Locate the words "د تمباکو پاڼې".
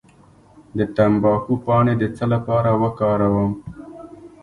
0.77-1.93